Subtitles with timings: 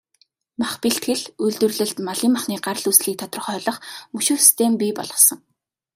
[0.59, 3.77] Мах бэлтгэл, үйлдвэрлэлд малын махны гарал үүслийг тодорхойлох,
[4.13, 5.39] мөшгөх систем бий болгосон.